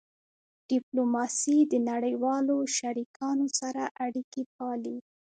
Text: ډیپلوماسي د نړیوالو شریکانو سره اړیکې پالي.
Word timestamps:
ډیپلوماسي 0.69 1.57
د 1.71 1.73
نړیوالو 1.89 2.57
شریکانو 2.77 3.47
سره 3.59 3.83
اړیکې 4.05 4.43
پالي. 4.55 4.97